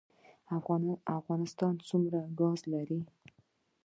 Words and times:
افغانستان 1.17 1.73
څومره 1.87 2.19
ګاز 2.39 2.59
لري؟ 2.71 2.99